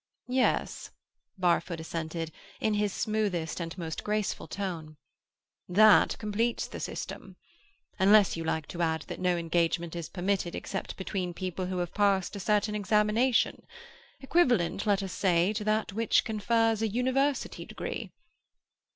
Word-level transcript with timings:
"Yes," 0.29 0.89
Barfoot 1.37 1.79
assented, 1.79 2.31
in 2.59 2.73
his 2.73 2.91
smoothest 2.91 3.59
and 3.59 3.77
most 3.77 4.03
graceful 4.03 4.47
tone. 4.47 4.97
"That 5.69 6.17
completes 6.17 6.65
the 6.65 6.79
system. 6.79 7.35
Unless 7.99 8.35
you 8.35 8.43
like 8.43 8.65
to 8.69 8.81
add 8.81 9.03
that 9.03 9.19
no 9.19 9.37
engagement 9.37 9.95
is 9.95 10.09
permitted 10.09 10.55
except 10.55 10.97
between 10.97 11.35
people 11.35 11.67
who 11.67 11.77
have 11.77 11.93
passed 11.93 12.35
a 12.35 12.39
certain 12.39 12.73
examination; 12.73 13.61
equivalent, 14.19 14.87
let 14.87 15.03
us 15.03 15.13
say, 15.13 15.53
to 15.53 15.63
that 15.65 15.93
which 15.93 16.23
confers 16.25 16.81
a 16.81 16.87
university 16.87 17.63
degree." 17.63 18.11